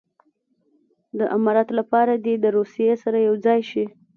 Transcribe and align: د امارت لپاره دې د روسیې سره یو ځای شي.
د 1.17 1.19
امارت 1.37 1.67
لپاره 1.79 2.13
دې 2.25 2.35
د 2.43 2.45
روسیې 2.57 2.93
سره 3.03 3.17
یو 3.27 3.35
ځای 3.45 3.59
شي. 3.69 3.85